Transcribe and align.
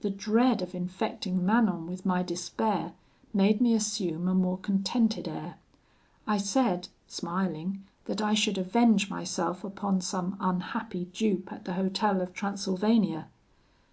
The 0.00 0.10
dread 0.10 0.62
of 0.62 0.74
infecting 0.74 1.46
Manon 1.46 1.86
with 1.86 2.04
my 2.04 2.24
despair 2.24 2.92
made 3.32 3.60
me 3.60 3.72
assume 3.72 4.26
a 4.26 4.34
more 4.34 4.58
contented 4.58 5.28
air. 5.28 5.58
I 6.26 6.38
said, 6.38 6.88
smiling, 7.06 7.84
that 8.06 8.20
I 8.20 8.34
should 8.34 8.58
avenge 8.58 9.08
myself 9.08 9.62
upon 9.62 10.00
some 10.00 10.36
unhappy 10.40 11.04
dupe 11.12 11.52
at 11.52 11.66
the 11.66 11.74
hotel 11.74 12.20
of 12.20 12.32
Transylvania. 12.32 13.28